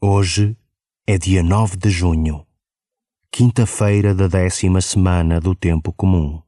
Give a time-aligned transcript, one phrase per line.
[0.00, 0.56] Hoje
[1.08, 2.46] é dia 9 de junho,
[3.32, 6.40] quinta-feira da décima semana do Tempo Comum.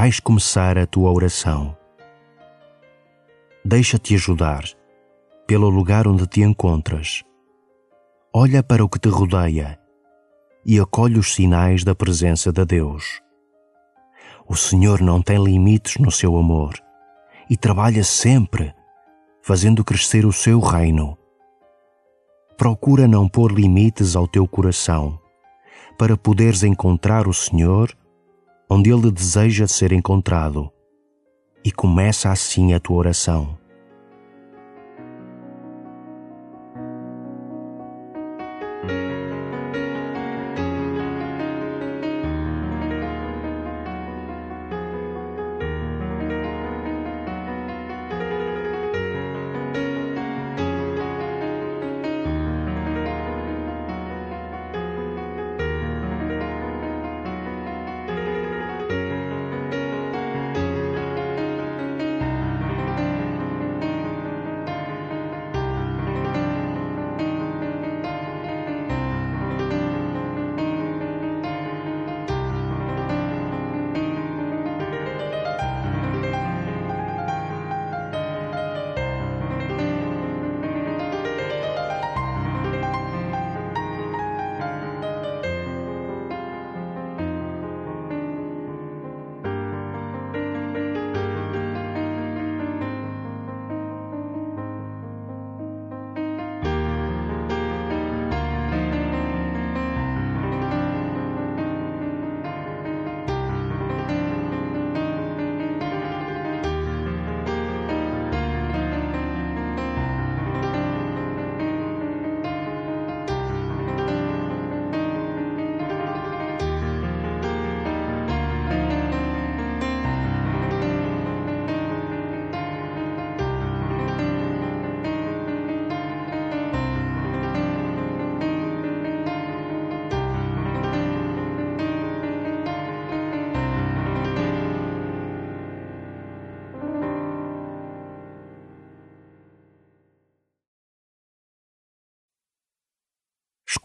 [0.00, 1.76] Vais começar a tua oração.
[3.64, 4.62] Deixa-te ajudar
[5.44, 7.24] pelo lugar onde te encontras.
[8.32, 9.76] Olha para o que te rodeia
[10.64, 13.20] e acolhe os sinais da presença de Deus.
[14.46, 16.74] O Senhor não tem limites no seu amor
[17.50, 18.72] e trabalha sempre,
[19.42, 21.18] fazendo crescer o seu reino.
[22.56, 25.18] Procura não pôr limites ao teu coração,
[25.98, 27.97] para poderes encontrar o Senhor
[28.70, 30.70] onde Ele deseja ser encontrado,
[31.64, 33.57] e começa assim a tua oração.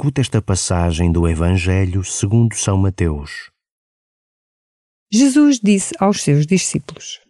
[0.03, 3.50] Escuta esta passagem do Evangelho segundo São Mateus.
[5.09, 7.22] Jesus disse aos seus discípulos: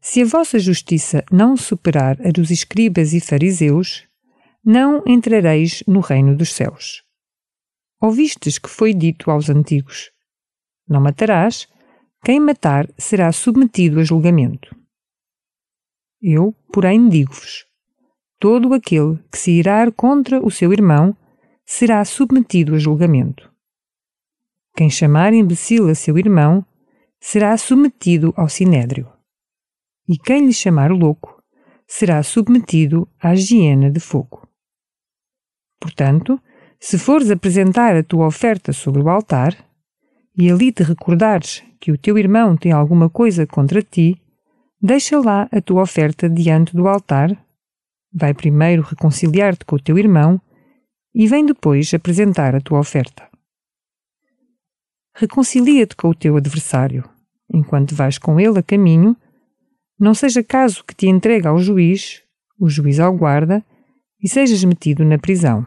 [0.00, 4.08] Se a vossa justiça não superar a dos escribas e fariseus,
[4.64, 7.02] não entrareis no reino dos céus.
[8.00, 10.10] Ouvistes que foi dito aos antigos:
[10.88, 11.68] Não matarás,
[12.24, 14.74] quem matar será submetido a julgamento.
[16.22, 17.66] Eu, porém, digo-vos:
[18.40, 21.14] todo aquele que se irar contra o seu irmão
[21.64, 23.50] será submetido a julgamento.
[24.76, 26.64] Quem chamar imbecil a seu irmão
[27.20, 29.10] será submetido ao sinédrio.
[30.06, 31.42] E quem lhe chamar louco
[31.86, 34.46] será submetido à hiena de fogo.
[35.80, 36.40] Portanto,
[36.78, 39.56] se fores apresentar a tua oferta sobre o altar,
[40.36, 44.20] e ali te recordares que o teu irmão tem alguma coisa contra ti,
[44.82, 47.30] deixa lá a tua oferta diante do altar,
[48.12, 50.40] vai primeiro reconciliar-te com o teu irmão
[51.14, 53.28] e vem depois apresentar a tua oferta.
[55.14, 57.08] Reconcilia-te com o teu adversário,
[57.48, 59.16] enquanto vais com ele a caminho,
[59.98, 62.22] não seja caso que te entregue ao juiz,
[62.58, 63.64] o juiz ao guarda,
[64.20, 65.64] e sejas metido na prisão.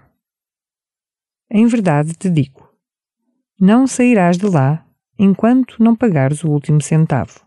[1.50, 2.68] Em verdade te digo:
[3.60, 4.86] não sairás de lá
[5.18, 7.47] enquanto não pagares o último centavo.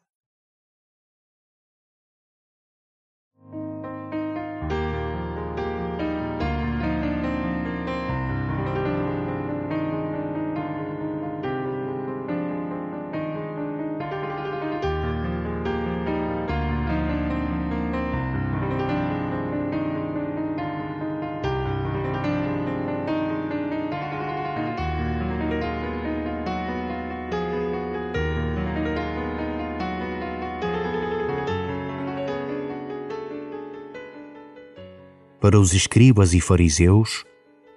[35.41, 37.25] Para os escribas e fariseus,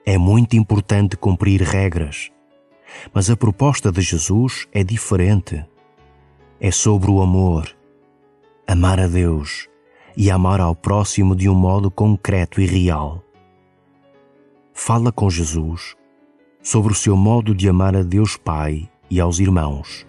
[0.06, 2.30] é muito importante cumprir regras.
[3.14, 5.66] Mas a proposta de Jesus é diferente.
[6.60, 7.68] É sobre o amor.
[8.68, 9.70] Amar a Deus
[10.16, 13.24] e amar ao próximo de um modo concreto e real.
[14.74, 15.96] Fala com Jesus
[16.62, 20.06] sobre o seu modo de amar a Deus Pai e aos irmãos.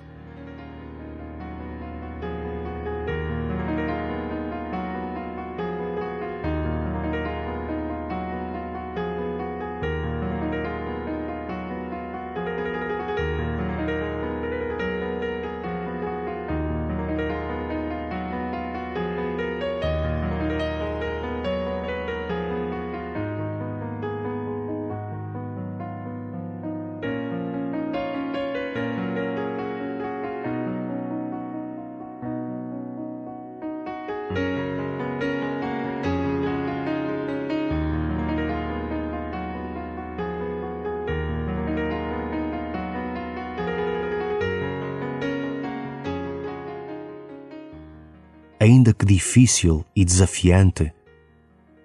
[48.64, 50.90] Ainda que difícil e desafiante,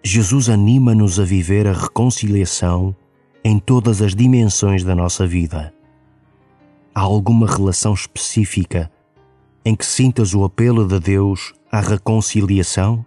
[0.02, 2.96] Jesus anima-nos a viver a reconciliação
[3.44, 5.74] em todas as dimensões da nossa vida.
[6.96, 8.90] Há alguma relação específica
[9.66, 13.06] em que sintas o apelo de Deus à reconciliação?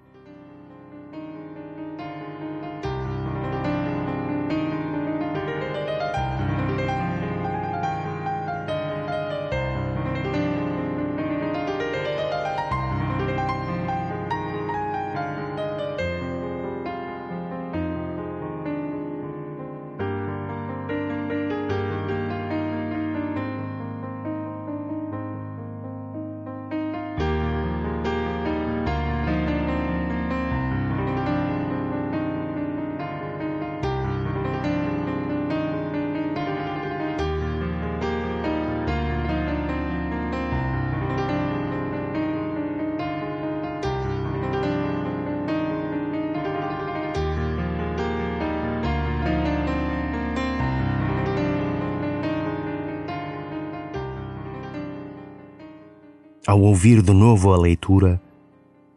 [56.45, 58.21] Ao ouvir de novo a leitura,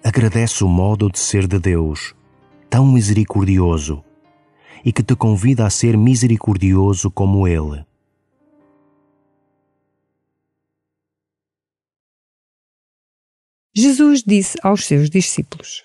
[0.03, 2.15] agradece o modo de ser de Deus,
[2.68, 4.03] tão misericordioso,
[4.83, 7.86] e que te convida a ser misericordioso como Ele.
[13.75, 15.83] Jesus disse aos seus discípulos: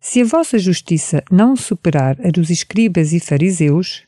[0.00, 4.06] Se a vossa justiça não superar a dos escribas e fariseus,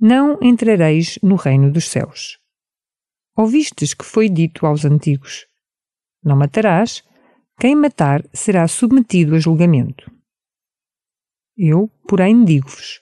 [0.00, 2.38] não entrareis no reino dos céus.
[3.36, 5.47] Ouvistes que foi dito aos antigos:
[6.22, 7.02] não matarás,
[7.58, 10.10] quem matar será submetido a julgamento.
[11.56, 13.00] Eu, porém, digo-vos: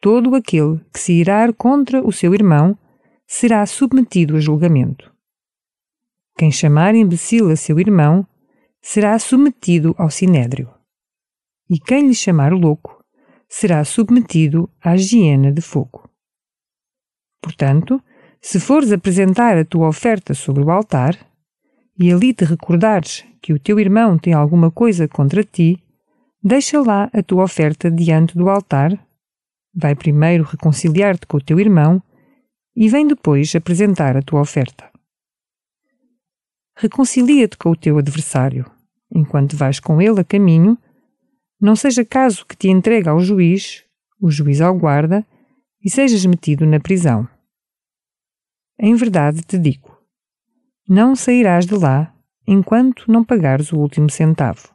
[0.00, 2.78] todo aquele que se irar contra o seu irmão
[3.26, 5.12] será submetido a julgamento.
[6.36, 8.26] Quem chamar imbecil a seu irmão
[8.80, 10.72] será submetido ao sinédrio.
[11.68, 13.04] E quem lhe chamar louco
[13.48, 16.08] será submetido à hiena de fogo.
[17.40, 18.02] Portanto,
[18.40, 21.16] se fores apresentar a tua oferta sobre o altar,
[21.98, 25.82] e ali te recordares que o teu irmão tem alguma coisa contra ti,
[26.42, 28.98] deixa lá a tua oferta diante do altar,
[29.74, 32.02] vai primeiro reconciliar-te com o teu irmão
[32.76, 34.90] e vem depois apresentar a tua oferta.
[36.76, 38.68] Reconcilia-te com o teu adversário,
[39.14, 40.76] enquanto vais com ele a caminho,
[41.60, 43.84] não seja caso que te entregue ao juiz,
[44.20, 45.24] o juiz ao guarda,
[45.82, 47.28] e sejas metido na prisão.
[48.78, 49.93] Em verdade te digo:
[50.88, 52.12] não sairás de lá
[52.46, 54.73] enquanto não pagares o último centavo.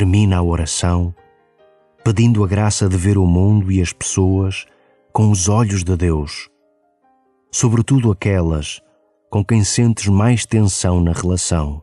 [0.00, 1.14] Termina a oração
[2.02, 4.64] pedindo a graça de ver o mundo e as pessoas
[5.12, 6.48] com os olhos de Deus,
[7.52, 8.80] sobretudo aquelas
[9.28, 11.82] com quem sentes mais tensão na relação.